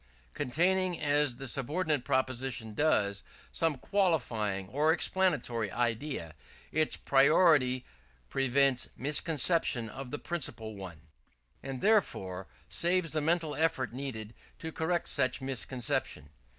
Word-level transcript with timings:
Containing, 0.33 0.99
as 0.99 1.35
the 1.37 1.47
subordinate 1.47 2.03
proposition 2.03 2.73
does, 2.73 3.23
some 3.51 3.77
qualifying 3.77 4.67
or 4.69 4.91
explanatory 4.91 5.71
idea, 5.71 6.33
its 6.71 6.97
priority 6.97 7.85
prevents 8.27 8.89
misconception 8.97 9.89
of 9.89 10.09
the 10.09 10.17
principal 10.17 10.75
one; 10.75 11.01
and 11.61 11.81
therefore 11.81 12.47
saves 12.67 13.11
the 13.11 13.21
mental 13.21 13.53
effort 13.53 13.93
needed 13.93 14.33
to 14.57 14.71
correct 14.71 15.07
such 15.07 15.39
misconception. 15.39 16.31